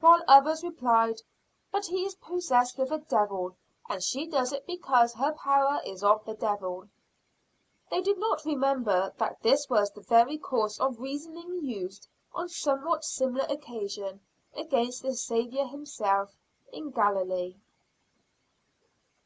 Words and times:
While 0.00 0.22
others 0.28 0.62
replied, 0.62 1.22
"But 1.72 1.86
he 1.86 2.04
is 2.04 2.14
possessed 2.16 2.76
with 2.76 2.90
a 2.92 2.98
devil; 2.98 3.56
and 3.88 4.02
she 4.02 4.26
does 4.26 4.52
it 4.52 4.66
because 4.66 5.14
her 5.14 5.32
power 5.32 5.80
is 5.86 6.04
of 6.04 6.22
the 6.26 6.34
devil." 6.34 6.90
They 7.90 8.02
did 8.02 8.18
not 8.18 8.44
remember 8.44 9.14
that 9.16 9.40
this 9.40 9.70
was 9.70 9.90
the 9.90 10.02
very 10.02 10.36
course 10.36 10.78
of 10.78 11.00
reasoning 11.00 11.64
used 11.64 12.06
on 12.34 12.44
a 12.44 12.48
somewhat 12.50 13.06
similar 13.06 13.46
occasion 13.48 14.20
against 14.54 15.00
the 15.00 15.14
Savior 15.14 15.64
himself 15.64 16.36
in 16.70 16.90
Galilee! 16.90 17.56